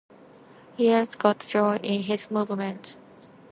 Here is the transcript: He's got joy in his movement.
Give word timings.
He's 0.77 1.13
got 1.13 1.37
joy 1.41 1.75
in 1.75 2.01
his 2.01 2.31
movement. 2.31 2.97